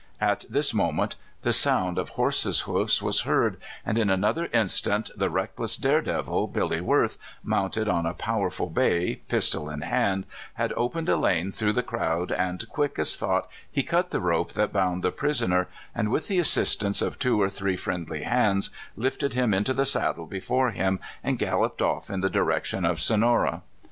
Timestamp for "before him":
20.25-20.99